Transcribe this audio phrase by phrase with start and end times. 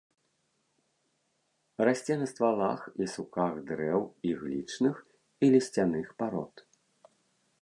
[1.89, 4.01] Расце на ствалах і суках дрэў
[4.33, 4.95] іглічных
[5.45, 6.69] і лісцяных парод.